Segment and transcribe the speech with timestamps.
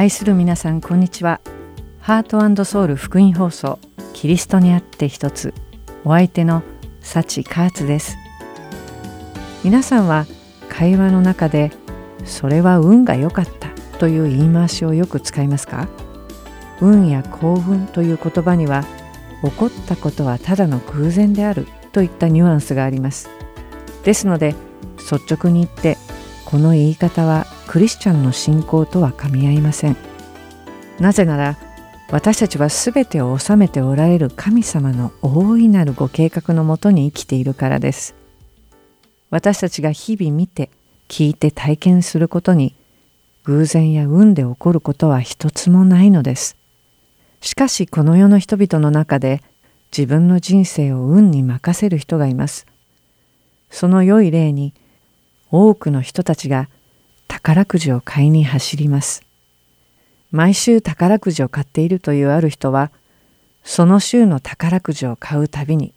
[0.00, 1.42] 愛する皆さんこんにちは。
[2.00, 3.78] ハートソウル福音放送
[4.14, 5.52] キリストにあって一つ
[6.04, 6.62] お相手の
[7.02, 8.16] 幸カーツです。
[9.62, 10.24] 皆さんは
[10.70, 11.70] 会話の中で
[12.24, 13.68] それは運が良かった
[13.98, 15.86] という言い回しをよく使いますか？
[16.80, 18.86] 運や幸運という言葉には
[19.44, 23.28] 起こったことはただの偶然であるといったニュアンスがあります。
[24.04, 24.54] ですので
[24.96, 25.98] 率直に言って
[26.46, 29.96] この言い方はクリスチャンの信仰とは噛み合いません。
[30.98, 31.56] なぜなら
[32.10, 38.16] 私たちは全てを治めておられる神様の大いなるご計画のもとに生きているからです。
[39.30, 40.68] 私たちが日々見て
[41.06, 42.74] 聞いて体験することに
[43.44, 46.56] 偶然や運で起こることは一つもないのです。
[47.40, 49.44] しかしこの世の人々の中で
[49.96, 52.66] 自分の人生を運に任せる人がいます。
[53.70, 54.74] その良い例に
[55.52, 56.68] 多くの人たちが
[57.30, 59.22] 宝くじを買いに走ります。
[60.32, 62.90] 毎週宝くじを買っているというある人は、
[63.62, 65.94] その週の宝くじを買うたびに、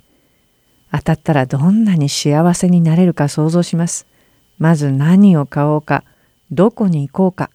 [0.91, 4.05] 当たったらどんなに幸せになれるか想像します。
[4.59, 6.03] まず何を買おうか、
[6.51, 7.49] どこに行こうか、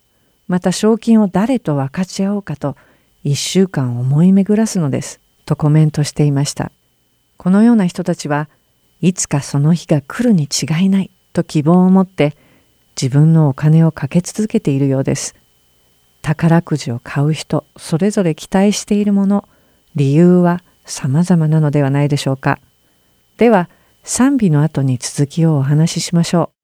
[0.48, 2.76] また賞金を誰と分かち合おうかと、
[3.22, 5.20] 一週間思い巡らすのです。
[5.46, 6.72] とコメントしていました。
[7.36, 8.48] このような人たちは
[9.00, 12.36] いつかその日が来るに違いないと希望を持って
[13.00, 15.36] 自分のお金をかけ続けているようです。
[16.20, 19.48] 宝くじを買う人それぞれ期待しているもの
[19.94, 22.58] 理由は様々なのではないでしょうか。
[23.36, 23.70] では
[24.02, 26.57] 賛美の後に続きをお話ししましょう。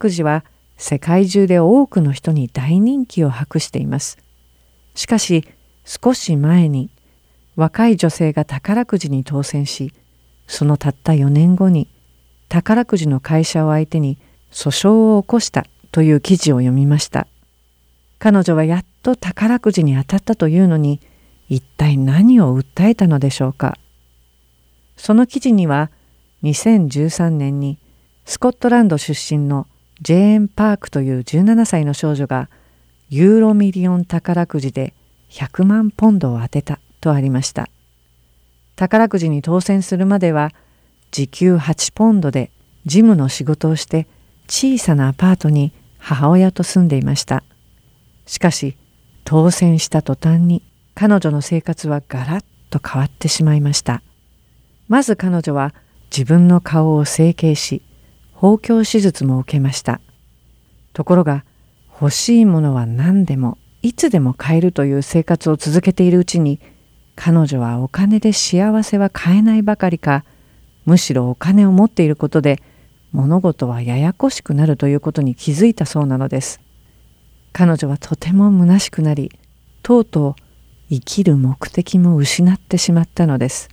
[0.00, 0.44] くじは
[0.76, 4.18] 世界中で多くの人に大人気を博しています。
[4.96, 5.44] しかし
[5.84, 6.90] 少し前に
[7.54, 9.92] 若い女性が宝くじに当選し
[10.46, 11.88] そのたった4年後に
[12.48, 14.18] 宝くじの会社を相手に
[14.50, 17.28] 訴訟を起こしたという記事を読みました。
[18.18, 21.00] 彼女はやっと宝くじに当たったというのに
[21.48, 23.76] 一体何を訴えたのでしょうか。
[24.96, 25.90] その記事には
[26.42, 27.78] 2013年に
[28.24, 29.66] スコットランド出身の
[30.02, 32.48] ジェーン・パークという17歳の少女が
[33.10, 34.94] ユーロミリオン宝くじで
[35.30, 37.68] 100万ポンドを当てたとありました。
[38.76, 40.52] 宝くじに当選するまでは
[41.10, 42.50] 時給8ポンドで
[42.86, 44.06] 事務の仕事をして
[44.48, 47.42] 小さなアパートに母親と住んでいました。
[48.26, 48.76] しかし
[49.24, 50.62] 当選した途端に
[50.94, 54.02] 彼女の生活はガラッと変わってしまいました。
[54.88, 55.74] まず彼女は
[56.10, 57.82] 自分の顔を整形し
[58.40, 60.00] 包協手術も受けました。
[60.94, 61.44] ところが
[62.00, 66.58] 欲しいものは何でもいつでも買えるという生活を続けているうちに
[67.16, 70.24] 彼女はお金で幸せは買えないばかりか
[70.86, 72.62] むしろお金を持っていることで
[73.12, 76.62] 物事はややこしくなるということに気づいたそうなのです。
[77.52, 79.30] 彼女はとても虚しくなり
[79.82, 80.34] とうとう
[80.88, 83.68] 生きる目的も失ってしまったのです。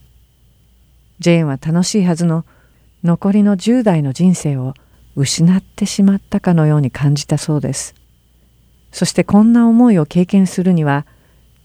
[1.19, 2.43] ジェーンは楽しいはずの
[3.03, 4.73] 残りの10代の人生を
[5.15, 7.95] 失ってしまったかのように感じたそうです。
[8.91, 11.05] そしてこんな思いを経験するには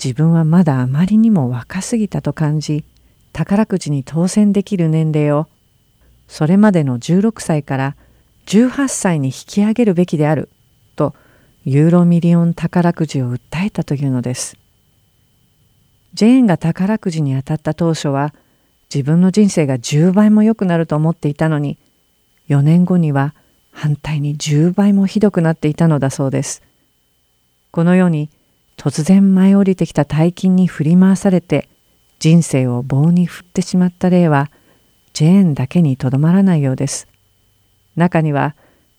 [0.03, 2.85] 自分はまだあまりにも若すぎたと感じ
[3.33, 5.49] 宝くじに当選できる年齢を
[6.29, 7.97] それまでの16歳から
[8.47, 10.49] 18歳に引き上げるべきである
[10.97, 11.15] と
[11.65, 14.57] ユーロミリオン宝くじを訴えたというのです。
[16.15, 18.35] ジェーンが宝くじに当たった当初は
[18.93, 21.79] 自分の人生が10倍も良くなると思っていたのに
[22.51, 23.35] 4年後には
[23.71, 26.63] 反対に10倍もひどくなっていたのだそうです。
[27.71, 28.29] このように
[28.77, 31.71] 突然舞い降りてきた大金に振り回されて
[32.19, 34.51] 人生を棒に振ってしまった例は
[35.15, 37.09] ジェーンだけにとどまらないようです。
[37.97, 38.55] 中には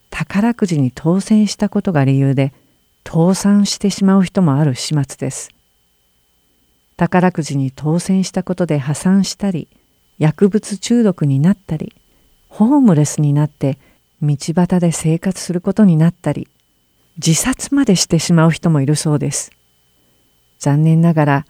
[0.10, 2.52] 宝くじに当選したことが理由で
[3.08, 5.52] 倒産してしまう人もある始末です。
[6.98, 9.68] 宝くじに当選したことで破産したり
[10.24, 11.94] 薬物中毒になったり
[12.48, 13.78] ホームレスになって
[14.22, 16.48] 道端で生活することになったり
[17.18, 19.52] 自殺までしてしまう人もいるそうです。
[20.60, 21.46] 残念ながら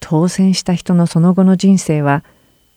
[0.00, 2.24] 当選した人のその後の人生は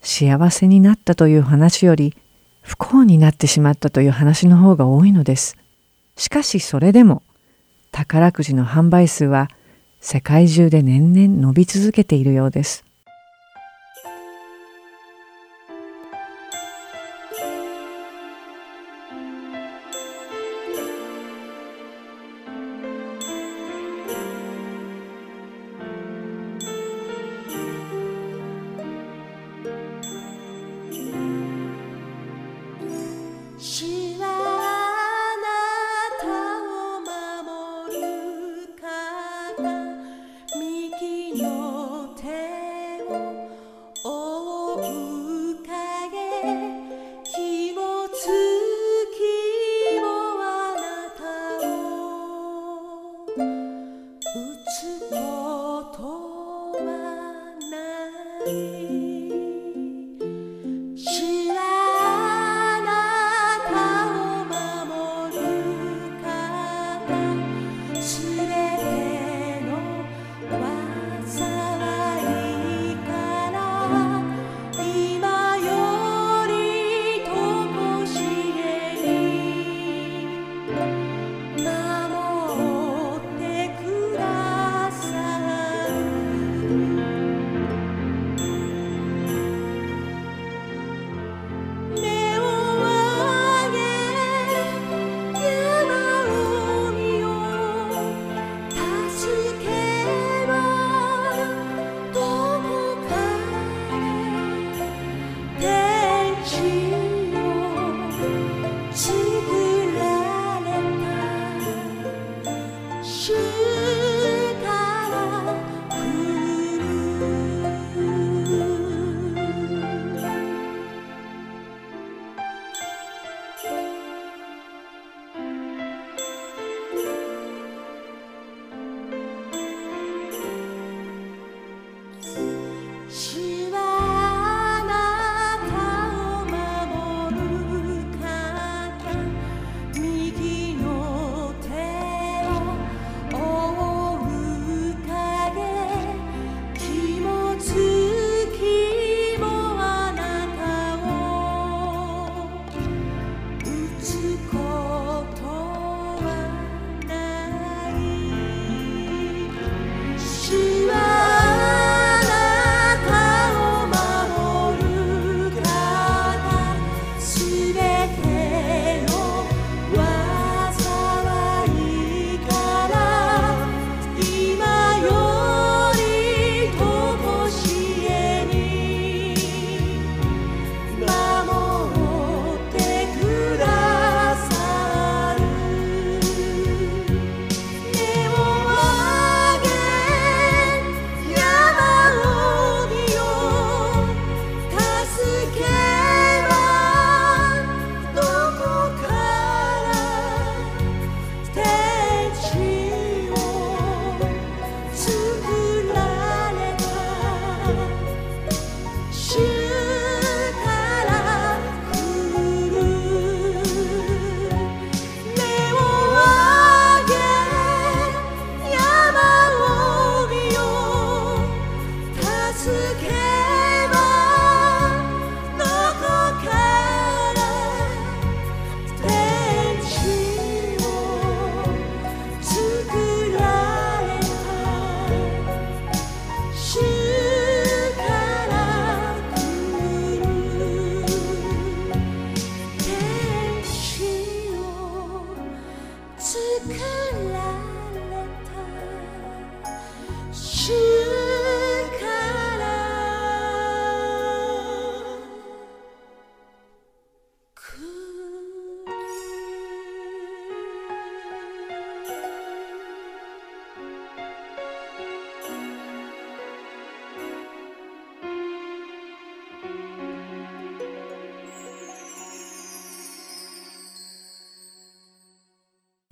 [0.02, 2.14] 幸せになったという話より
[2.62, 5.56] 不幸になってしまったという話の方が多いのです。
[6.18, 7.24] しかしそれでも
[7.94, 9.48] 宝くじの販売数は
[10.02, 12.87] 世界中で年々伸び続けているようです。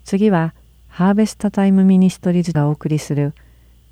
[0.06, 0.54] 次は
[0.86, 3.34] ハーベストタイムミニストリーズがお送りする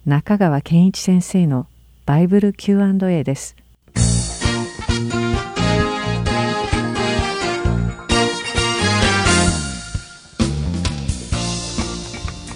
[0.06, 1.66] 中川健一先生の
[2.06, 3.56] バイブル Q&A です。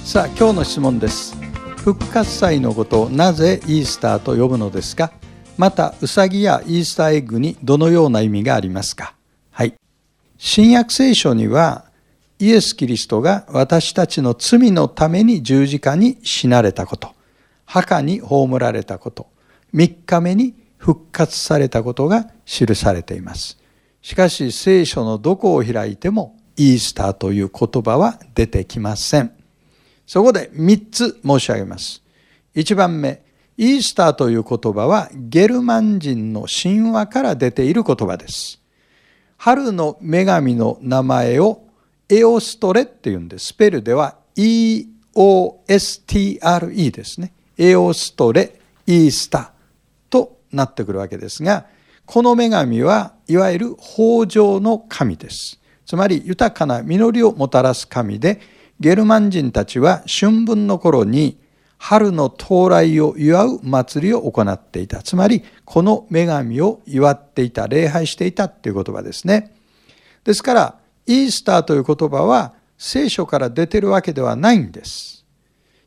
[0.04, 1.34] さあ今日の質問です。
[1.78, 5.10] 復活祭のことをなぜイースターと呼ぶのですか？
[5.56, 9.16] またウサギやイースターエッグにどのような意味がありますか？
[9.50, 9.74] はい。
[10.36, 11.86] 新約聖書には
[12.38, 17.14] イエス・キリストが私たちの罪のために十字架に死なれたこと
[17.64, 19.28] 墓に葬られたこと
[19.74, 23.58] 3日目に復活されたことが記されています
[24.02, 29.38] しかし聖書のどこを開いてもイースターという言葉は出てきません
[30.08, 32.02] そこで3つ申し上げます。
[32.54, 33.22] 1番目、
[33.58, 38.58] イースターという言葉はゲルマン人の神話から出ている言葉です。
[39.36, 41.60] 春の女神の名前を
[42.10, 43.48] エオストレって言うんです。
[43.48, 44.86] スペルでは EOSTRE
[46.90, 47.34] ですね。
[47.58, 49.52] エオストレ、イースタ
[50.08, 51.66] となってくるわけですが、
[52.06, 55.60] この女神はいわゆる豊穣の神です。
[55.84, 58.40] つまり豊かな実りをもたらす神で、
[58.80, 61.36] ゲルマン人たちは春分の頃に
[61.76, 65.02] 春の到来を祝う祭りを行っていた。
[65.02, 69.52] つまり、この女神を祝っていた、礼拝していたっていう言葉ですね。
[70.24, 70.77] ですから、
[71.08, 75.24] イースターという言葉は聖書から出てるわけではないんです。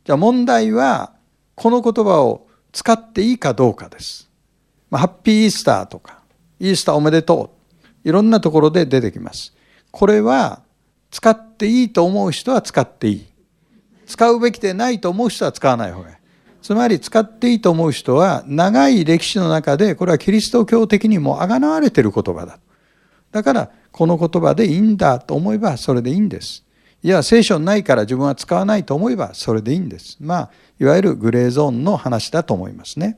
[0.04, 1.14] じゃあ問題は、
[1.54, 4.30] この言葉を使っていいかどうかです。
[4.90, 6.22] まあ、ハッピーイースターとか、
[6.60, 7.54] イースターおめでと
[8.04, 8.10] う。
[8.10, 9.54] いろんなところで出てきます。
[9.92, 10.64] これは、
[11.12, 13.26] 使っていいと思う人は使っていい。
[14.08, 16.16] 使うべきでないと思う人は使わない方がいい。
[16.64, 22.60] つまり使っていいと思う人は長い歴史の中でこれはキリスト教的にもあがなわれている言葉だ。
[23.32, 26.64] だからこの言葉でいいんだと思えばそれでいいんです。
[27.04, 30.18] いや聖書ないから自分は使わないと思えばそれでいいんです。
[30.20, 33.18] まあいわゆるグレーゾーンの話だと思いますね。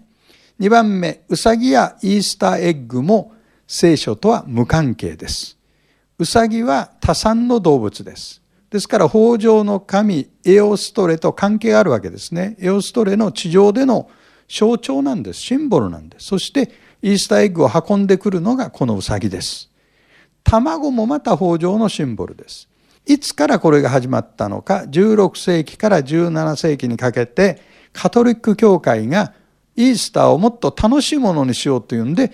[0.60, 3.34] 2番目、ウサギやイースターエッグも
[3.68, 5.58] 聖書とは無関係です。
[6.20, 8.42] ウサギは多産の動物です。
[8.70, 12.56] ですから、豊穣の神、エオストレと関係があるわけですね。
[12.60, 14.10] エオストレの地上での
[14.48, 15.42] 象徴なんです。
[15.42, 16.26] シンボルなんです。
[16.28, 19.70] そして、イースターエッグを運んでくるのがこのウサギです。
[20.44, 22.70] 卵もまた豊穣のシンボルです。
[23.06, 29.34] いつからこれが始まったのか、16世紀から17世紀にかけて、カトリック教会が
[29.76, 32.32] イースターをもっと楽しいものにしようというんで、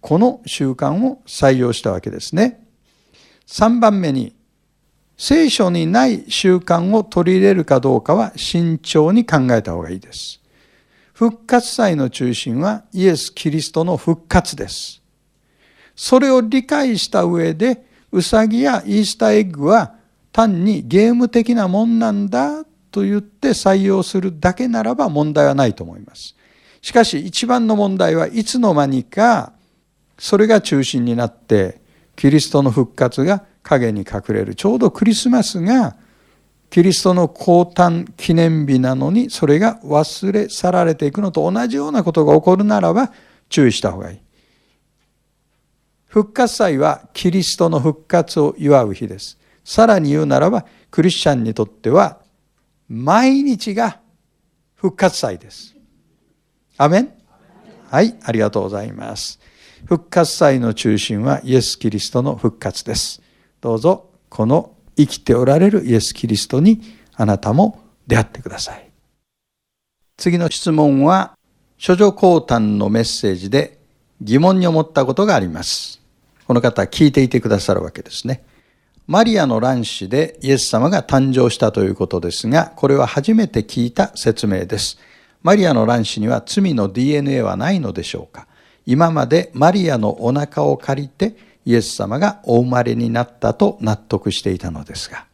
[0.00, 2.64] この習慣を採用したわけですね。
[3.46, 4.34] 3番目に、
[5.16, 10.40] 聖書にない習慣を取り入れるかどうかは慎重に考えた方がいいです。
[11.12, 14.97] 復活祭の中心はイエス・キリストの復活です。
[15.98, 19.94] それを理解した上で、ウサギやイースターエッグは
[20.30, 26.36] 単にゲーム的なもんなんだと言って採用するだけならば問題はないと思います。
[26.82, 29.52] しかし一番の問題はいつの間にか
[30.16, 31.80] それが中心になって
[32.14, 34.54] キリストの復活が影に隠れる。
[34.54, 35.96] ちょうどクリスマスが
[36.70, 43.10] キリストの降誕記念日なのにそれが忘れ去られていくのと同じようなことが起こるならば
[43.48, 44.27] 注意した方がいい。
[46.18, 49.38] 復活祭はキリストの復活を祝う日です。
[49.62, 52.18] さらに言うならばクリスチャンにとっては
[52.88, 54.00] 毎日が
[54.74, 55.76] 復活祭です。
[56.76, 57.12] アメン？
[57.88, 59.38] はい、ありがとうございます。
[59.84, 63.22] 復活祭の中心はイエス・キリストの復活です。
[63.60, 66.80] どうぞこの生きておられるイエス・キリストに
[67.14, 68.90] あなたも出会ってください。
[70.16, 71.38] 次の質問は、
[71.80, 73.78] 処女降誕のメッセージで
[74.20, 75.97] 疑問に思ったことがあります。
[76.48, 78.42] この方聞いていてくださるわけですね。
[79.06, 84.98] マリアの卵子でイエス様が誕生したということですが、これは初めて聞いた説明です。
[85.42, 88.46] マリアの卵子には罪の DNA はないのでしょうか？
[88.86, 95.26] 今までマリアのお腹を借りてイエス様がお生まれになったと納得していたのですが。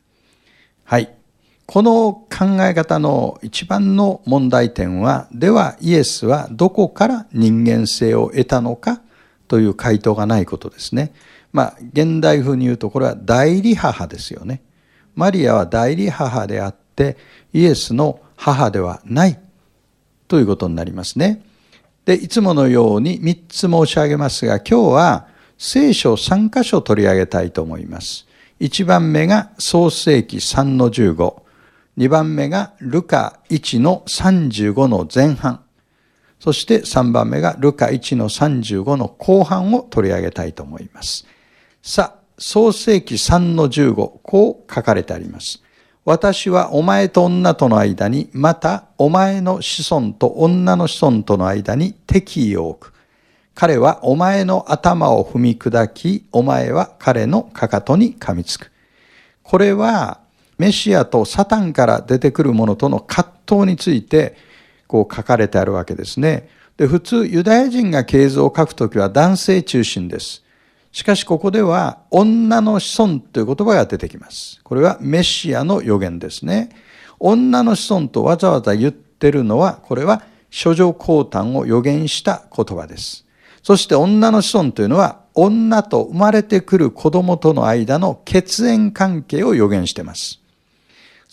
[0.83, 1.15] はい。
[1.67, 9.01] この考え方の一番の問題点は、ではイエスはどこから人間性を得たのか？
[9.49, 11.13] という回答がないことですね。
[11.53, 14.63] まあ、現代風に言うとこれは代理母ですよね。
[15.15, 17.17] マリアは代理母であって、
[17.53, 19.39] イエスの母ではない
[20.27, 21.43] ということになりますね。
[22.05, 25.27] で、いつものように3つ申し上げますが、今日は
[25.57, 28.27] 聖書3箇所取り上げたいと思います。
[28.61, 31.43] 1番目が創世記3の15。
[31.97, 35.64] 2番目がルカ1の35の前半。
[36.45, 41.27] そして3番目がルカ1の35の後半を取り上げたいと思います。
[41.83, 45.63] さあ、創世記3の15、こう書かれてあります。
[46.05, 52.95] 私はお前と女との間に、またお前の子孫と女の子孫との間に敵意を置く。
[53.55, 58.71] 彼はお前の頭を踏み砕き、お前は彼のかかとに噛みつく。
[59.43, 60.21] これは
[60.59, 64.44] メシアとサタンから出てくるものとの葛藤について
[64.95, 66.49] こう書かれてあるわけですね。
[66.77, 70.45] で、普通ユダヤ人が経図を書くときは男性中心です。
[70.93, 74.61] しかしここでは女の子孫という言葉が出てきます。
[74.63, 76.69] これはメシアの予言ですね。
[77.19, 83.27] 女の子孫とわざわざ言ってるのは、これは諸女降誕を予言した言葉です。
[83.65, 90.44] そして女の子孫というのは女と生まれてくる子供との間の血縁関係を予言しています。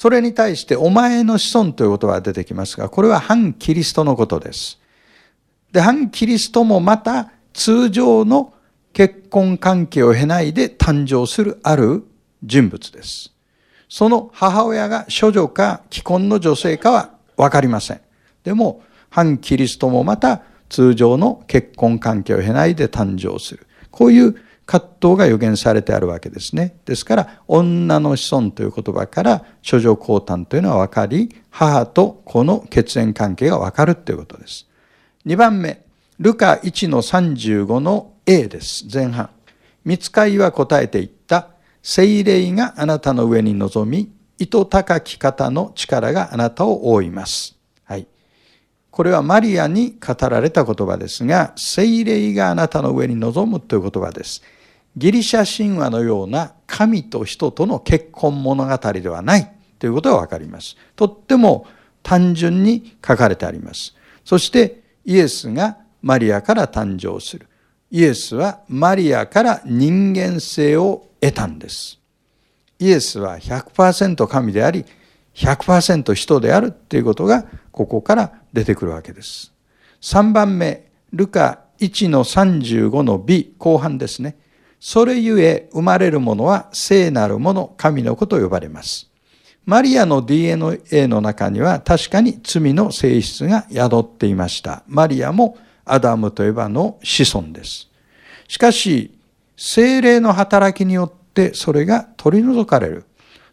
[0.02, 4.80] それに対してお前の子孫という言葉が出てきますが、これは反キリストのことです。
[5.72, 8.52] で、反キリストもまた通常の
[8.94, 12.04] 結婚関係を経ないで誕生するある
[12.42, 13.32] 人物です。
[13.90, 18.02] その母親が処女か既婚の女性かはわかりません。
[18.44, 23.68] でも、反キリストもまた通常の結婚関係を経ないで誕生する。
[23.92, 24.36] こういう
[24.72, 26.78] 葛藤が予言されてあるわけですね。
[26.86, 34.66] ですから、女の子孫という言葉から、諸女降誕というのは分かり、母と子の血縁関係が分かるということです。
[35.26, 35.84] 2番目、
[36.20, 38.86] ルカ1の35の A です。
[38.90, 39.30] 前半。
[39.84, 41.50] 見つかいは答えていった。
[41.84, 47.58] 精霊があなたの上に臨み、糸高き方の力があなたを覆います。
[48.92, 54.44] これはマリアに語られた言葉ですが、精霊があなたの上に臨むという言葉です。
[54.98, 60.76] ギリシャ神話のような神と人との結婚物語ではないということがわかります。
[60.96, 61.66] とっても
[62.04, 63.96] 単純に書かれてあります。
[64.26, 67.48] そしてイエスがマリアから誕生する。
[67.90, 72.00] イエスはマリアから人間性を得たんです。
[72.80, 74.86] イエスは100%神であり、
[75.36, 79.54] 100%人であるということがここから出てくるわけです。
[80.02, 84.38] 3番目、ルカ1の35の B 後半ですね。
[84.84, 89.12] それゆえ生まれるものは聖なるもの、神の子と呼ばれます。
[89.64, 94.82] マリアの DNA の中には確かに罪の性質が宿っていました。
[94.88, 97.90] マリアもアダムとエバの子孫です。
[98.48, 99.16] しかし、
[99.56, 103.06] 精霊の働きによってそれが取り除かれる。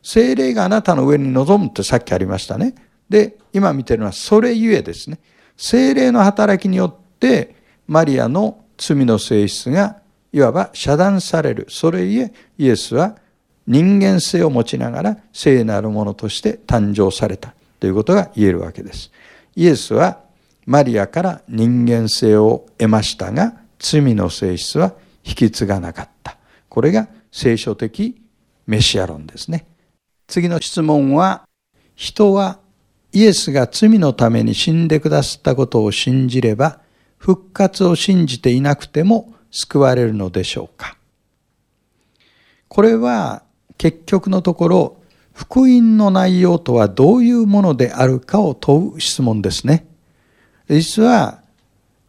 [0.02, 2.74] 精霊があなたの上に臨むってさっきありましたね。
[3.10, 5.18] で、今見てるのはそれゆえですね。
[5.58, 7.54] 精霊の働きによって
[7.86, 10.00] マリアの罪の性質が
[10.38, 11.66] いわば遮断される。
[11.68, 13.16] それゆえイエスは
[13.66, 19.11] 人間性を持ちながら聖なるものとして誕生されたということが言えるわけです。
[19.55, 20.20] イエスは
[20.64, 26.37] マリアから人間性を得ましたが罪の性質は引き継がなかった。
[26.68, 28.20] これが聖書的
[28.66, 29.66] メシア論ですね。
[30.27, 31.46] 次の質問は
[31.94, 32.61] 人は
[33.12, 36.81] イエスが罪のために死んでくださったことを信じれば、
[37.16, 40.96] 復活を信じていなくても救われるのでしょうか？
[42.68, 43.42] これは
[43.76, 44.96] 結局のところ、
[45.32, 49.87] 福音の内容とはどういうものであるかを問う質問ですね。
[50.68, 51.42] 実は、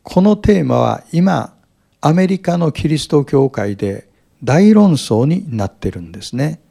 [0.04, 1.54] このテーマは今、
[2.02, 4.10] アメリカのキリスト教会で
[4.44, 6.62] 大論争になってるんですね。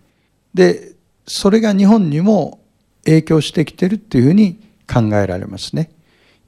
[0.54, 0.94] で、
[1.26, 2.60] それが日本にも
[3.04, 4.58] 影響してきてるっていうふうに
[4.92, 5.90] 考えられますね。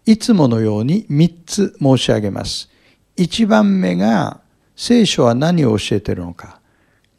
[0.07, 2.70] いつものように3つ申し上げます。
[3.21, 4.41] 1番目が
[4.75, 6.59] 聖書は何を教えてるのか。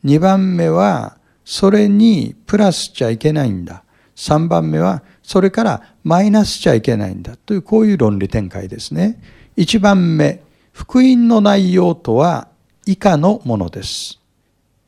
[0.03, 3.83] 2番目はそれにプラスちゃいけないんだ。
[4.15, 9.21] 3番目はそれからマイナスちゃいけないんだというこういう論理展開ですね。
[9.57, 10.41] 1番目、
[10.73, 12.47] 福音の内容とは
[12.87, 14.19] 以下のものです。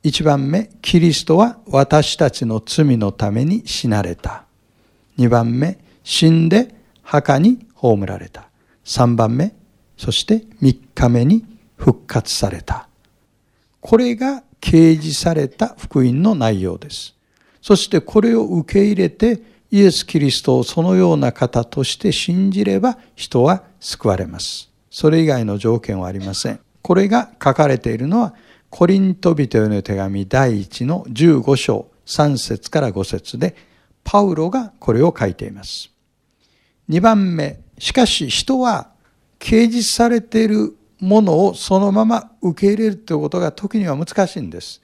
[0.04, 4.46] 1番目、キリストは私たちの罪のために死なれた。
[5.20, 6.74] 2番目、死んで
[7.04, 8.50] 墓に葬られた。
[8.84, 9.54] 3番目、
[10.04, 11.46] そして3日目に
[11.78, 12.90] 復活された。
[13.80, 17.16] これが掲示された福音の内容です。
[17.62, 24.70] そしてこれを受け入れてイエス・キリストをそのような方として信じれば人は救われます。
[24.92, 26.60] それ以外の条件はありません。
[26.82, 28.36] これが書かれているのは
[28.70, 33.56] コリント人への手紙第1の15章3節から5節で
[34.04, 35.92] パウロがこれを書いています。
[36.90, 38.93] 2番目、しかし人は
[39.44, 44.82] 掲示されているものをそのまま受け入れるということが時には難しいんです。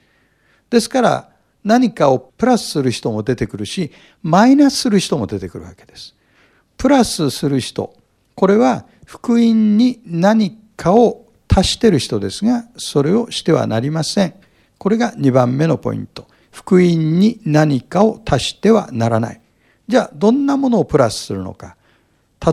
[0.70, 1.30] ですから
[1.64, 3.92] 何かをプラスする人も出てくるし、
[4.22, 6.14] マイナスする人も出てくるわけです。
[6.76, 7.96] プラスする人、
[8.36, 14.34] これは福音に何かを足してる人ですが、それをしてはなりません。
[14.78, 16.28] これが2番目のポイント。
[16.52, 19.42] 福音に何かを足してはならない。
[19.88, 21.78] じゃあ、どんなものをプラスするのか。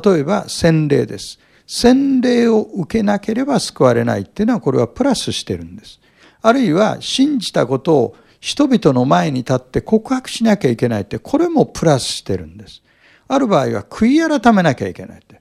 [0.05, 1.41] 例えば、洗礼です。
[1.67, 6.01] 洗礼を受けなければ救われないっていうのは、これはプラスしてるんです。
[6.43, 12.83] あるいは、信じたことを人々の前に立って告白しなきゃいけないって、これもプラスしてるんです。
[13.29, 15.41] ある場合は、悔い改めなきゃいけないって。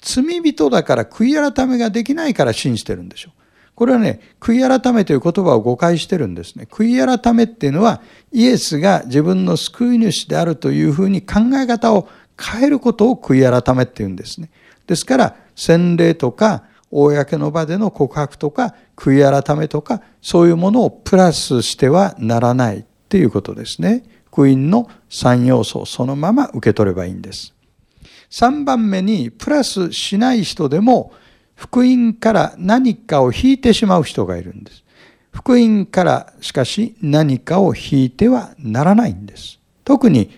[0.00, 3.40] 罪人だから悔い改めができないから信じてるんでしょう。
[3.74, 6.66] これはね、悔い改めという言葉を誤解してるんですね。
[6.70, 8.02] 悔い改めっていうのは、
[8.32, 14.50] イエスが自分の救い主であるというふうに考え方を変えることを悔い改めっていうんですね。
[14.86, 24.02] ですから、洗礼とか、公の場での告白とか、悔い改めとか、そういうものをプラスしてはならないっていうことですね。
[24.32, 27.52] 福音の3要素をそのまま受け取ればいいんです。
[28.30, 31.12] 3番目に、プラスしない人でも、
[31.54, 34.82] 福音から何かを引いてしまう人がいるんです。
[35.30, 39.60] 福音からしかし何かを引いてはならないんです。
[39.84, 40.30] 特に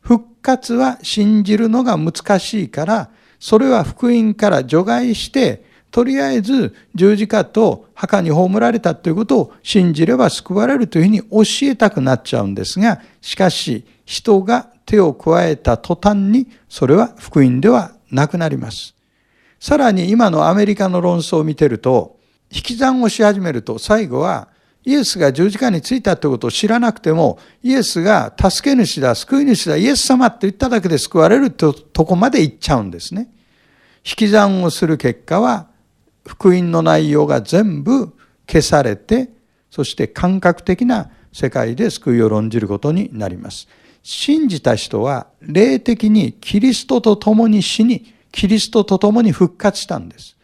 [0.00, 3.10] 復活は信じるのが難しいから、
[3.44, 18.94] それは福音から除外して、とりあえず十字架と墓に葬られたということを信じれば救われるというふうに教えたくなっちゃうんですが、しかし人が手を加えた途端にそれは福音ではなくなります。
[19.60, 22.18] さらに今のアメリカの論争を見てると、
[22.50, 24.48] 引き算をし始めると最後は
[24.86, 33.28] イエスが十字架についたということを知らなくても、イエスが助け主だ、救い主だ、イエス様って言っただけで救われるととこまで行っちゃうんですね。
[34.04, 35.68] 引き算をする結果は、
[36.26, 38.14] 福音の内容が全部
[38.46, 39.30] 消されて、
[39.70, 43.66] そして感覚的な世界で救いを論じることになります。
[44.02, 50.36] 信じた人は霊的にキリストと共に死に、キリストと共に復活したんです。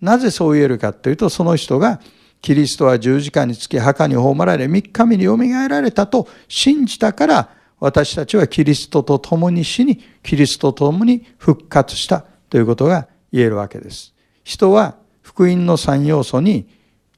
[0.00, 2.00] なぜそう言えるかというと、その人が
[2.40, 14.12] キリストは十字架につき墓に葬られ、三日目によみがえられたと信じたから、私たちはキリストと共に死に、キリストと共に復活したということが言えるわけです。
[14.44, 16.68] 人は福音の三要素に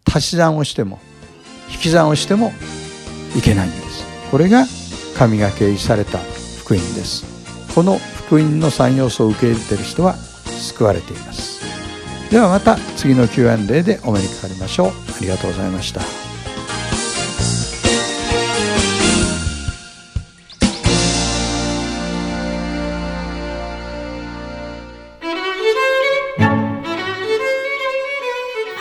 [0.04, 1.00] 足し算をしても、
[1.72, 2.52] 引き算をしても
[3.36, 4.04] いけないんです。
[4.30, 4.64] これが
[5.18, 6.18] 神が掲示された
[6.60, 7.24] 福音です。
[7.74, 11.64] この福音の三要素を受け入れている人は救われています。
[12.30, 14.88] ではまた次の Q&A でお目にかかりましょう。
[14.90, 16.23] ありがとうございました。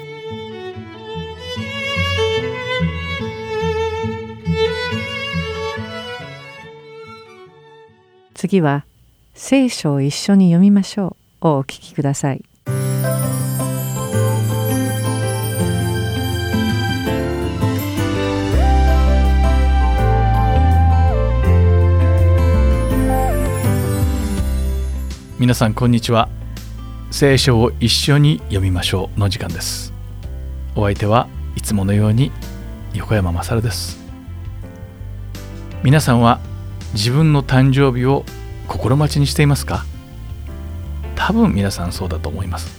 [8.33, 8.85] 次は
[9.33, 12.43] 聖書を一緒に読みましょうをお聞きください。
[25.37, 26.29] 皆さんこんにちは。
[27.11, 29.91] 聖書を一緒に読みましょうの時間です。
[30.75, 32.31] お相手はいつものように
[32.93, 33.99] 横山勝です。
[35.83, 36.39] 皆さんは
[36.93, 38.23] 自分の誕生日を
[38.69, 39.83] 心待ちにしていますか？
[41.15, 42.73] 多分皆さんそうだと思います。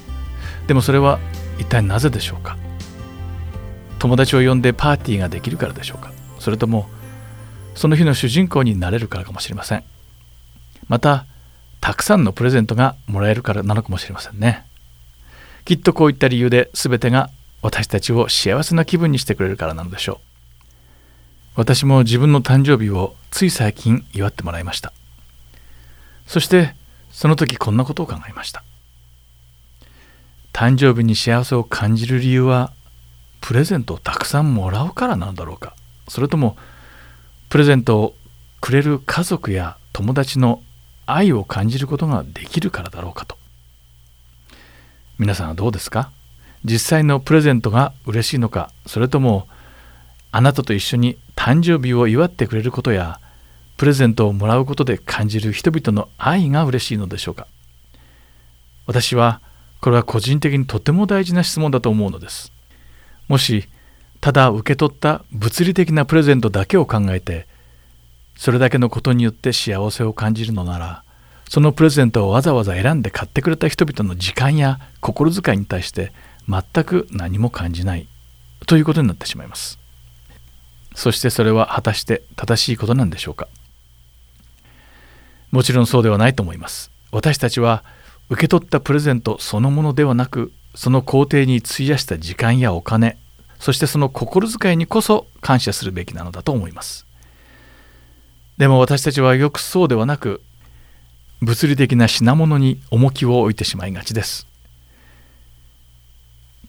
[0.66, 1.18] でもそれは
[1.58, 2.56] 一体なぜでしょうか？
[3.98, 6.10] 友達を呼んでパーティーができるからでしょうか？
[6.38, 6.88] それとも
[7.74, 9.84] その日の主人公になれるからかもしれません。
[10.88, 11.26] また
[11.80, 14.64] たくさんのプレゼントがもらえるからなのかもしれませんね。
[15.64, 17.30] きっとこういった理由で全てが
[17.62, 20.26] 私たちを幸せな気分にしてくれるからなのでしょう。
[21.56, 24.92] 私も自分の誕生日をつい最近祝ってもらいました。
[26.26, 26.74] そして
[27.10, 28.62] その時こんなことを考えました。
[30.56, 32.72] 誕生日に幸せを感じる理由は
[33.42, 35.76] プレゼントをたくさんもらうからなのだろうか
[36.08, 36.56] それとも
[37.50, 38.14] プレゼントを
[38.62, 40.62] くれる家族や友達の
[41.06, 43.36] 愛を感じることができるからだろうかと。
[45.18, 46.10] 皆さんはどうですか？
[46.64, 48.70] 実際のプレゼントが嬉しいのか？
[48.86, 49.48] それとも
[50.32, 53.20] あなたと一緒に誕生日を祝ってくれることや
[53.76, 57.46] プレゼントをもらうことで感じる人々の愛が嬉しいのでしょうか？
[58.86, 59.40] 私は
[59.80, 62.52] これは個人的にとても大事な質問だと思うのです。
[63.28, 63.68] もし
[64.20, 67.46] ただ受け取った物理的なプレゼントだけを考えて
[68.36, 71.02] それだけのことによって幸せを感じるのなら
[71.48, 76.12] そのプレゼントをわざわざ選んで買ってくれた人々の時間や心遣いに対して
[76.48, 78.08] 全く何も感じない
[78.66, 79.78] ということになってしまいます。
[80.94, 83.48] そしてそれは果たして正しいことなんでしょうか。
[85.52, 86.90] もちろんそうではないと思います。
[87.12, 87.84] 私たちは
[88.28, 93.16] 受け取ったプレゼントそのものではなくその工程に費やした時間やお金
[93.60, 97.05] そしてその心遣いにこそ感謝するべきなのだと思います。
[98.58, 100.40] でも私たちはよくそうではなく
[101.42, 104.46] 物理的な品物に重きを置いてしまいがちです。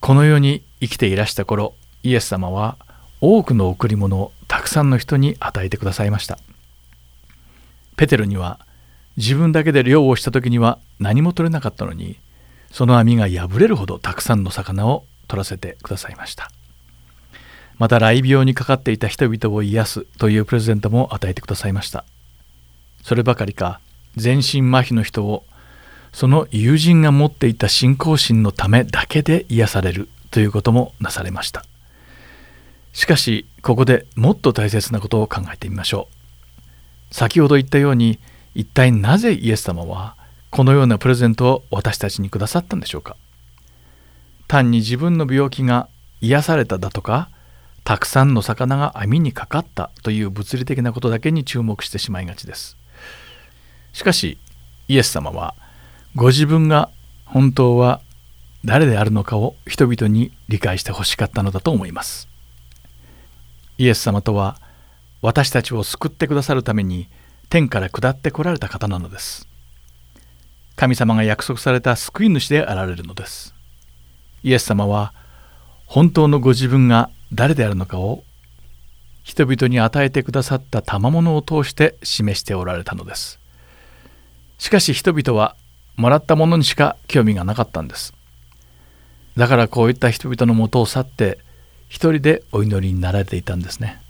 [0.01, 1.73] この世に生きていらした頃
[2.03, 2.77] イエス様は
[3.21, 6.37] 多くの贈り物をたくさんの人に与えてくださいました。
[7.95, 8.59] ペテロには
[9.15, 12.17] 自分だけで漁をした時には何も取れなかったのに
[12.71, 16.51] その網が破れるほどたくさんの魚を取らせてくださいました。
[17.77, 22.03] また雷病にかかっていた人々を癒すというプレゼントも与えてくださいました。
[23.03, 23.79] そればかりか
[24.15, 25.45] 全身麻痺の人を
[26.11, 31.63] その友人が持っていた信仰心のためだけで癒されるということもなされました。
[32.93, 36.07] しかしここでもっと大切なことを考えてみましょ
[37.11, 37.13] う。
[37.13, 38.19] 先ほど言ったように
[38.55, 40.15] 一体なぜイエス様は
[40.49, 43.15] このようなプレゼントを私たちにくださったんでしょうか。
[44.47, 45.87] 単に自分の病気が
[46.21, 47.29] 癒されただとか
[47.87, 52.75] たくさんの魚が網にかかったという物理的なことだけに注目してしまいがちです。
[53.93, 54.37] しかし
[54.89, 55.55] イエス様は
[56.13, 56.89] ご自分が
[57.23, 58.01] 本当は
[58.65, 62.27] 誰であるのかを人々に理解してほしかったのだと思います。
[63.77, 64.59] イエス様とは
[65.21, 67.07] 私たちを救ってくださるために
[67.47, 69.47] 天から下ってこられた方なのです。
[70.75, 73.55] 神様が約束された救い主であられるのです。
[74.43, 75.13] イエス様は
[75.85, 78.23] 本当のご自分が誰であるのかを
[79.23, 83.39] 人々に与えてくださった賜物を通して示しておられたのです。
[84.57, 85.55] しかし人々は
[85.97, 88.13] もらったものにしか興味がなかったんです。
[89.35, 91.39] だからこういった人々のもとを去って
[91.89, 94.01] 一人でお祈りになられていたんですね。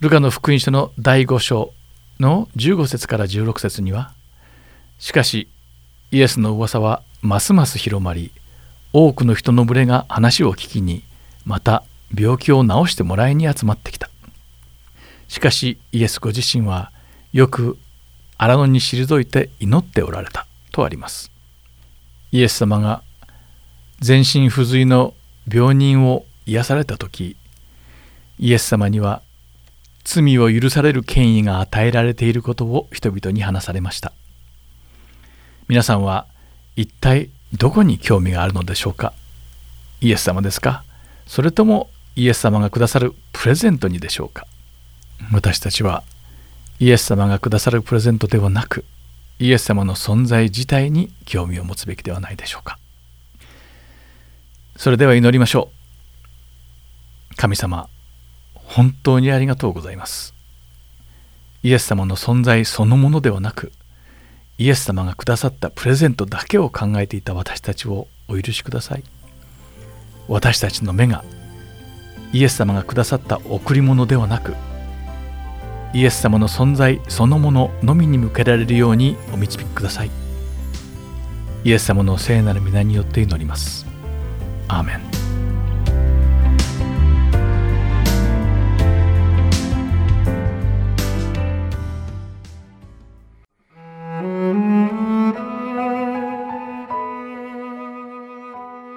[0.00, 1.72] ルカの福音書の第5章
[2.20, 4.12] の15節から16節には
[4.98, 5.48] しかし
[6.10, 8.30] イエスの噂はますます広まり
[8.92, 11.02] 多くの人の群れが話を聞きに
[11.46, 14.10] また病気を治してもらいに集まってきた。
[15.28, 16.92] しかしイエスご自身は
[17.32, 17.78] よく
[18.36, 21.30] 荒野に退いて祈っておられたとあります。
[22.32, 23.02] イエス様が
[24.00, 25.14] 全身不随の
[25.50, 27.36] 病人を癒された時
[28.38, 29.22] イエス様には
[30.04, 34.12] 罪を許される権威が与えられていることを人々に話されました。
[35.68, 36.26] 皆さんは
[36.76, 39.12] 一体どこに興味があるのでしょうか？
[40.00, 40.84] イエス様ですか？
[41.26, 44.46] それともイエス様がくださるプレゼントにでしょうか？
[45.32, 46.02] 私たちは
[46.78, 48.84] イエス様がくださるプレゼントではなく
[49.38, 52.78] イエス様の存在自体に興味を持つべきではないでしょうか？
[54.76, 55.70] それでは祈りましょ
[57.32, 57.36] う。
[57.36, 57.88] 神様
[58.54, 60.34] 本当にありがとうございます。
[61.62, 63.72] イエス様の存在そのものではなく
[64.58, 69.02] イエス様がくださったプレゼントだけを考えていた私たちをお許しください。
[70.28, 71.24] 私たちの目が
[72.32, 74.54] イエス様がくださった贈り物ではなく
[75.92, 80.10] イエス様の存在そのもののみに向けられるようにお導きください。
[81.64, 83.86] イエス様の聖なる皆によって祈ります。
[84.68, 85.00] アーメン。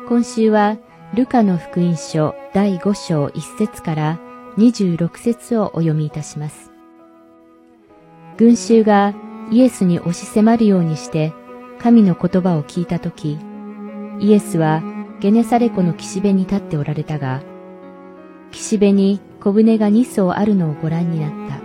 [0.07, 0.77] 今週は
[1.11, 4.19] ルカの福音書第5章1節から
[4.57, 6.71] 26節をお読みいたします。
[8.37, 9.15] 群衆が
[9.49, 11.33] イエスに押し迫るようにして
[11.79, 13.39] 神の言葉を聞いたとき、
[14.19, 14.83] イエスは
[15.19, 17.41] ゲネサレ湖の岸辺に立っておられたが、
[18.51, 21.59] 岸辺に小舟が2艘あるのをご覧になった。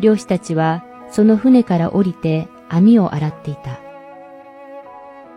[0.00, 3.80] 漁師たちはその船から降りて網を洗っていた。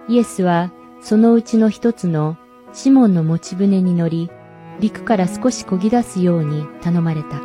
[0.08, 2.38] イエスはそのうちの一つの
[2.75, 4.29] シモンの持ち船に乗り、
[4.81, 7.41] 陸から少し漕ぎ出すように頼まれた。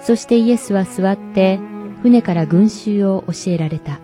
[0.00, 1.58] そしてイエスは座って
[2.00, 3.98] 船から群衆を教えられた。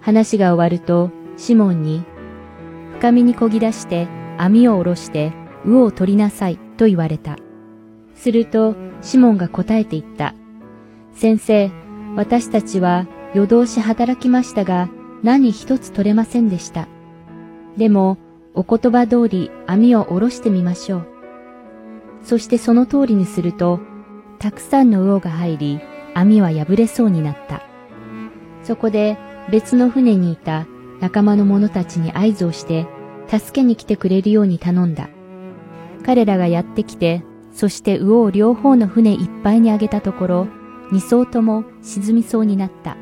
[0.00, 2.04] 話が終わるとシモンに、
[2.98, 4.06] 深みに漕ぎ出して
[4.38, 5.32] 網を下ろして
[5.64, 7.36] 魚を取りなさいと言われた。
[8.14, 10.32] すると、シモンが答えて言った。
[11.12, 11.72] 先生、
[12.14, 14.88] 私たちは夜通し働きましたが、
[15.24, 16.86] 何一つ取れませんでした。
[17.76, 18.16] でも、
[18.54, 21.06] お言葉通り網を下ろしてみましょう。
[22.22, 23.80] そしてその通りにすると、
[24.38, 25.80] たくさんの魚が入り、
[26.14, 27.62] 網は破れそうになった。
[28.62, 29.16] そこで
[29.50, 30.66] 別の船にいた
[31.00, 32.86] 仲間の者たちに合図をして、
[33.28, 35.08] 助けに来てくれるように頼んだ。
[36.04, 40.48] 彼らがやってきて、そして魚を両方の船いっぱいに上げたところ、
[40.90, 42.96] 二艘とも沈みそうになった。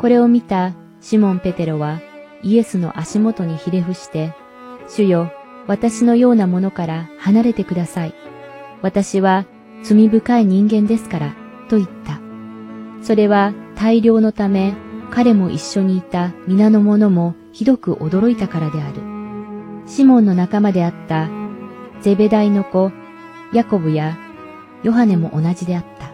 [0.00, 2.00] これを見たシモン・ペテロは
[2.42, 4.34] イエスの足元にひれ伏して、
[4.88, 5.30] 主よ、
[5.66, 8.14] 私のようなものから離れてください。
[8.82, 9.44] 私は
[9.82, 11.34] 罪深い人間ですから、
[11.68, 12.20] と言った。
[13.02, 14.74] それは大量のため、
[15.10, 19.00] 彼も一緒にいた皆の者もひどく驚いたからである。
[19.86, 21.28] シモンの仲間であった
[22.00, 22.92] ゼベダイの子、
[23.52, 24.18] ヤコブや
[24.82, 26.10] ヨハネも同じであった。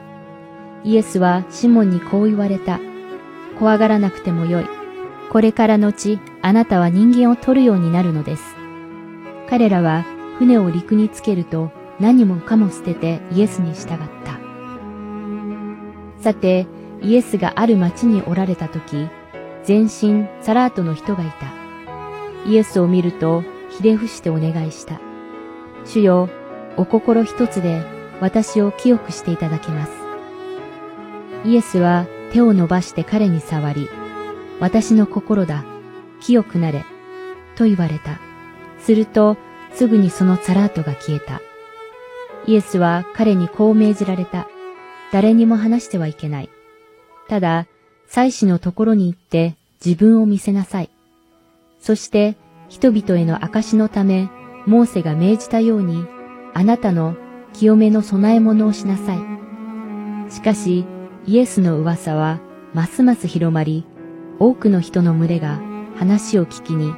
[0.85, 2.79] イエスはシモンにこう言われた。
[3.59, 4.67] 怖がらなくてもよい。
[5.31, 8.54] これからのち、あなたは人間を取るようになるのです。
[9.49, 10.05] 彼らは
[10.39, 11.71] 船を陸につけると
[12.01, 14.39] 何もかも捨ててイエスに従った。
[16.21, 16.67] さて、
[17.03, 19.09] イエスがある町におられた時、
[19.63, 22.51] 全身サラートの人がいた。
[22.51, 25.01] イエスを見るとひれ伏してお願いした。
[25.85, 26.29] 主よ、
[26.77, 27.83] お心一つで
[28.21, 29.93] 私を清くしていただきます。
[31.45, 33.89] イエスは手を伸ばして彼に触り、
[34.61, 35.65] 私の心だ、
[36.21, 36.85] 清くなれ、
[37.55, 38.24] と言われた。
[38.85, 39.37] すると、
[39.73, 41.41] すぐにそのサラートが消えた。
[42.47, 44.47] イエスは彼にこう命じられた。
[45.13, 46.51] 誰にも話してはいけない。
[47.29, 47.67] ただ、
[48.07, 49.55] 祭司のところに行って
[49.85, 50.91] 自分を見せなさい。
[51.81, 52.37] そして、
[52.69, 54.29] 人々への証のため、
[54.67, 56.05] モーセが命じたように、
[56.53, 57.17] あなたの
[57.53, 60.33] 清めの供え物をしなさい。
[60.33, 60.85] しかし、
[61.27, 62.41] イエスの噂は
[62.75, 63.85] ますます広まり、
[64.39, 65.61] 多くの人の群れが
[65.97, 66.93] 話を聞きに、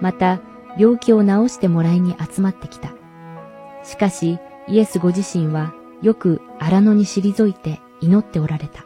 [0.00, 0.40] また
[0.78, 2.92] 病気を治してもらいに集まってきた。
[3.82, 8.84] しかし、イエスご自身はよく荒野に退いて祈っておられた。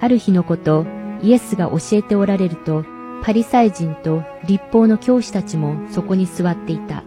[0.00, 0.86] ある日のこと、
[1.22, 2.84] イエスが教えておられると、
[3.22, 7.04] パリサイ人と立法の教師たちもそこに座っていた。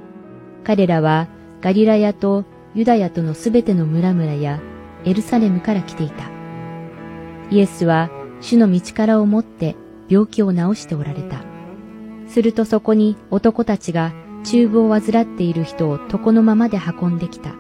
[0.64, 1.28] 彼らは
[1.62, 4.62] ガリラヤとユダヤとのすべての村々や
[5.04, 6.30] エルサレムから来ていた。
[7.52, 8.10] イエスは
[8.42, 9.76] 主の道からを持って
[10.10, 11.45] 病気を治しておられた。
[12.36, 14.12] するとそこに男たちが
[14.44, 17.56] 中部を患っている人を床のままで運んできた。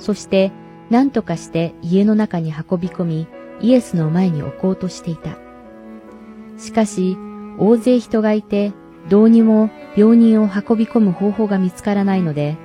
[0.00, 0.50] そして
[0.90, 3.28] 何とかして家の中に運び込み
[3.60, 5.38] イエスの前に置こうとしていた。
[6.58, 7.16] しかし
[7.56, 8.72] 大勢人がいて
[9.08, 12.56] どうにも病人を運び込む方法が見つからないので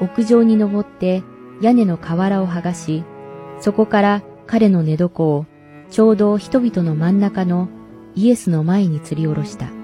[0.00, 1.22] 屋上に登って
[1.62, 3.04] 屋根の瓦を剥がし
[3.60, 5.46] そこから彼の寝床を
[5.90, 7.68] ちょうど人々の真ん中の
[8.16, 9.75] イエスの前に吊り下ろした。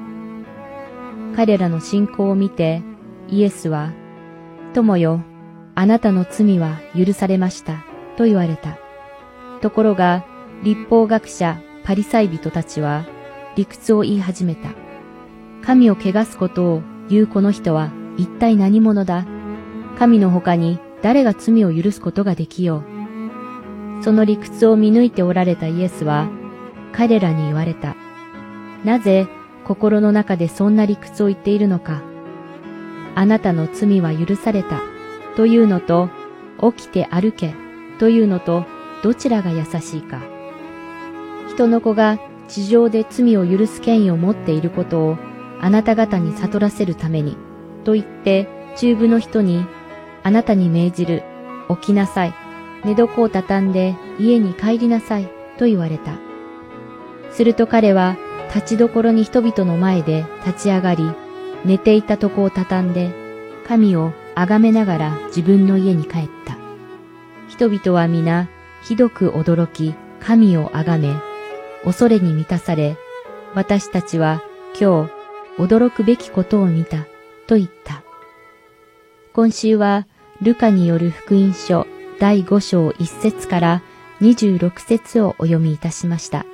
[1.34, 2.82] 彼らの信仰を見て、
[3.28, 3.92] イエスは、
[4.74, 5.20] 友よ、
[5.74, 7.84] あなたの罪は許されました、
[8.16, 8.78] と言われた。
[9.60, 10.24] ところが、
[10.62, 13.04] 立法学者パリサイ人たちは、
[13.56, 14.70] 理屈を言い始めた。
[15.62, 19.26] 神を汚すことを言うこの人は一体何者だ？
[19.98, 22.82] 神の他に誰が罪を許すことができよ
[24.00, 24.02] う？
[24.02, 26.28] その理屈を見抜いておられたイエスは、
[26.92, 27.94] 彼らに言われた。
[28.84, 29.28] なぜ
[29.64, 32.02] 心の中でそんな理屈を言っているのか。
[33.14, 34.80] あなたの罪は許された
[35.36, 36.08] というのと、
[36.60, 37.54] 起きて歩け
[37.98, 38.64] というのと、
[39.02, 40.20] どちらが優しいか。
[41.48, 45.16] 人の子が地上で罪を許す権威を持っていることを
[45.60, 47.36] あなた方に悟らせるために、
[47.84, 49.64] と言って中部の人に、
[50.22, 51.22] あなたに命じる、
[51.68, 52.34] 起きなさい。
[52.84, 56.18] 寝床を畳んで家に帰りなさいと言われた。
[57.30, 58.16] すると彼は
[58.54, 61.10] 立ちどころに人々の前で立ち上がり、
[61.64, 63.10] 寝ていた床を畳んで、
[63.66, 66.56] 神を崇めながら自分の家に帰った。
[67.48, 68.48] 人々は皆
[68.82, 71.14] ひどく驚き、神を崇め、
[71.84, 72.96] 恐れに満たされ、
[73.54, 74.42] 私たちは
[74.78, 75.06] 今
[75.58, 77.06] 日驚くべきことを見た
[77.46, 78.02] と言った。
[79.32, 80.06] 今週は
[80.42, 81.86] ルカによる福音書
[82.18, 83.82] 第5章1節から
[84.20, 86.44] 26節をお読みいたしました。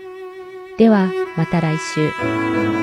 [0.79, 2.78] ではまた来週。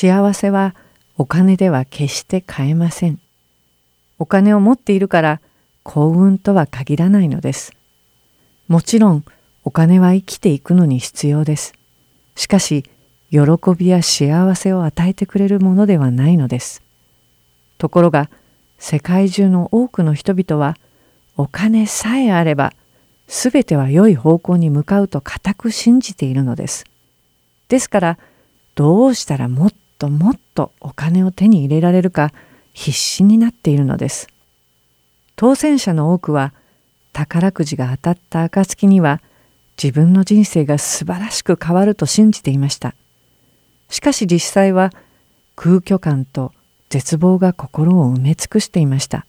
[0.00, 0.74] 幸せは
[1.18, 3.20] お金では決して買えません。
[4.18, 5.42] お金を持っているから
[5.82, 7.74] 幸運とは限らないのです。
[8.66, 9.26] もちろん
[9.62, 11.74] お金は生きていくのに必要です。
[12.34, 12.86] しかし
[13.30, 13.40] 喜
[13.76, 16.82] びや幸せを与えてくれるものではないのです。
[17.76, 18.30] ところが
[18.78, 20.78] 世界中の多くの人々は
[21.36, 22.72] お金さえあれば
[23.26, 26.86] 全ては良い方向に向かうと固く信じているのです。
[27.68, 28.18] ですから
[28.74, 32.32] どうしたらもっともっとお金を手に入れられるか
[32.72, 34.28] 必死になっているのです。
[35.36, 36.54] 当選者の多くは
[37.12, 39.20] 宝くじが当たった暁には
[39.82, 42.94] 自分の人生が素晴らしく変わると信じていました。
[43.90, 44.90] しかし実際は
[45.54, 46.52] 空虚感と
[46.88, 49.26] 絶望が心を埋め尽くしていました。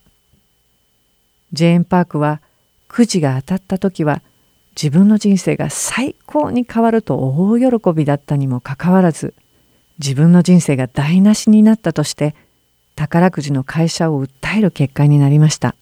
[1.51, 2.41] ジェーン・パークは
[2.87, 4.21] くじが当たった時は
[4.81, 9.33] 自分の人生が最高に変わると大喜びだったにもかかわらず
[10.01, 12.33] 自分の人生が台無しになったとして
[12.95, 15.75] 宝くじの会社を訴える結果になりました。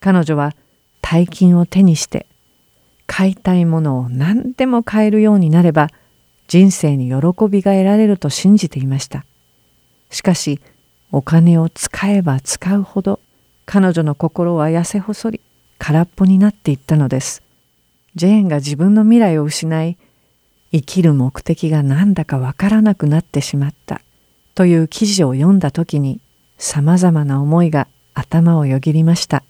[0.00, 0.54] 彼女は
[1.00, 2.26] 大金を手にして
[3.06, 5.90] 買いたいものを何でも買えるようになれば
[6.48, 7.14] 人生に喜
[7.48, 9.24] びが得られると信じていました。
[10.10, 10.60] しかし
[11.12, 13.20] お金を使えば使うほど
[13.64, 15.40] 彼女の心は痩せ細り
[15.78, 17.42] 空っぽになっていったのです。
[18.16, 19.96] ジェーンが自分の未来を失い
[20.72, 24.00] 生きる目的が何だかわからなくなってしまった
[24.54, 26.20] という記事を読んだ時に
[26.58, 29.42] さまざまな思いが頭をよぎりました。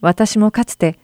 [0.00, 0.98] 私もかつて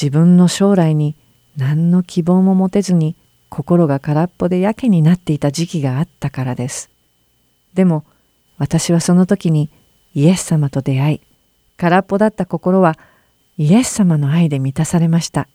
[0.00, 1.16] 自分の将来に
[1.56, 3.16] 何の希望も持てずに
[3.48, 6.90] 心が空っぽでやけになっていた時期があったからです。
[7.74, 8.04] でも
[8.58, 9.70] 私はその時に
[10.14, 11.20] イエス様と出会い
[11.76, 12.98] 空っぽだった心は
[13.58, 15.48] イエス様の愛で満たされました。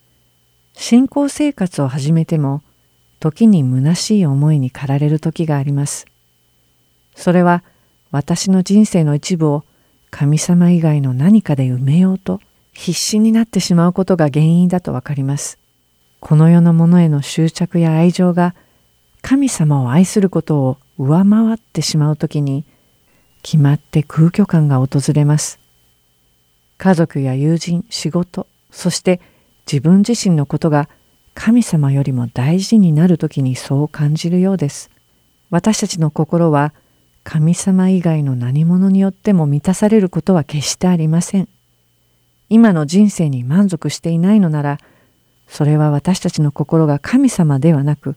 [0.74, 2.62] 信仰生活を始めても
[3.20, 6.06] 時に虚しい思いに駆られる時があります。
[7.16, 7.64] それは
[8.12, 9.64] 私の人生の一部を
[10.12, 12.40] 神様以外の何かで埋めようと
[12.74, 15.58] 必死になってしまうことが原因だとわかります。
[16.20, 18.56] この世のものへの執着や愛情が
[19.22, 22.66] 神様を愛することを上回ってしまうときに
[23.42, 25.60] 決まって空虚感が訪れます。
[26.78, 29.20] 家族や友人、仕事、そして
[29.72, 30.88] 自分自身のことが
[31.40, 34.90] 神様よりも大事になるときにそう感じるようです。
[35.52, 36.74] 私たちの心は
[37.24, 41.48] 神様以外の何者によっても満たされることは決してありません。
[42.50, 44.80] 今の人生に満足していないのなら、
[45.48, 48.16] それは私たちの心が神様ではなく、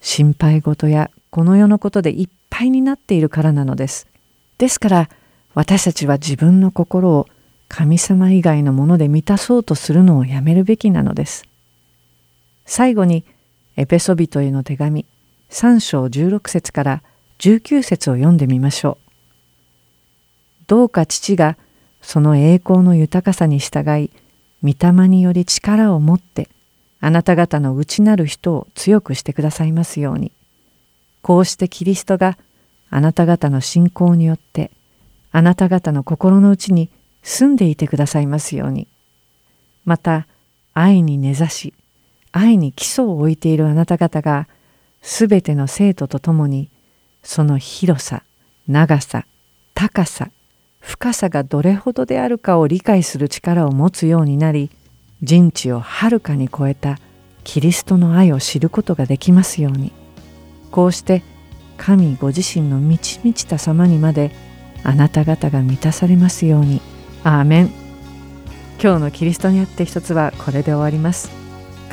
[0.00, 4.06] 心配事やこの世のことでいっぱいになっているからなのです。
[4.56, 5.10] ですから、
[5.52, 7.28] 私たちは自分の心を
[7.68, 11.44] 神様以外のもので満たそうとするのをやめるべきなのです。
[12.64, 13.24] 最後に、
[13.76, 15.04] エペソビトへの手紙
[15.50, 17.02] 3章16節から
[17.38, 19.04] 19節を読んでみましょう。
[20.66, 21.56] どうか父が
[22.00, 24.10] その栄光の豊かさに従い、
[24.62, 26.48] 御霊により力を持って、
[27.00, 30.32] あなた方の内なる人を強くしてくださいますように。
[31.22, 32.38] こうしてキリストが
[32.90, 34.70] あなた方の信仰によって、
[35.32, 36.90] あなた方の心の内に
[37.22, 38.86] 住んでいてくださいますように。
[39.84, 40.26] また、
[40.74, 41.74] 愛に根ざし、
[42.36, 44.48] 愛に基礎を置いているあなた方が、
[45.02, 46.68] すべての生徒と共に、
[47.22, 48.24] その広さ、
[48.66, 49.24] 長さ、
[49.74, 50.30] 高さ、
[50.80, 54.70] 深さがどれほどであるかを理解する力を持つようになり
[55.22, 56.98] 人知をはるかに超えた
[57.42, 59.92] キリストの愛を知ることができますように。
[60.70, 61.22] こうして
[61.78, 64.30] 神ご自身の満ち満ちた様にまで
[64.82, 66.80] あなた方が満たされますように。
[67.22, 67.70] アーメン。
[68.82, 71.43] 今日のキリストにあって一つはこれで終わります。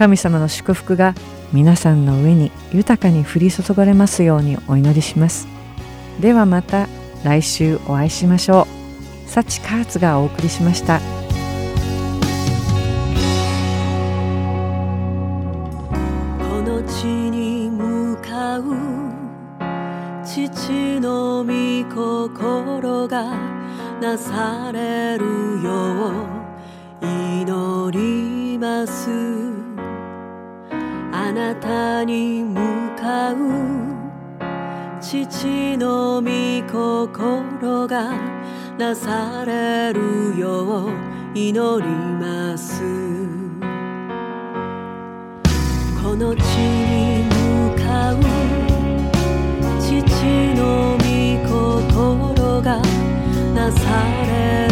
[0.01, 1.13] 神様の祝福が
[1.53, 5.47] 皆さんの上に豊かに降り注がれますようにお祈りします。
[6.19, 6.87] ではまた
[7.23, 8.65] 来週お会いしましょ
[9.27, 9.29] う。
[9.29, 10.99] サチカーツがお送りしました。
[10.99, 11.03] こ
[16.65, 18.63] の地に向かう
[20.25, 21.53] 父の御
[21.93, 23.37] 心が
[24.01, 25.25] なされる
[25.61, 26.09] よ
[27.03, 29.60] う祈ります。
[31.23, 32.55] あなたに向
[32.97, 33.35] かう
[34.99, 36.29] 父の御
[36.67, 38.15] 心が
[38.75, 40.89] なされるよう
[41.35, 42.81] 祈ります。
[46.01, 48.17] この地に向かう
[49.79, 49.93] 父
[50.55, 51.05] の御
[51.47, 52.81] 心が
[53.53, 53.79] なさ
[54.25, 54.71] れる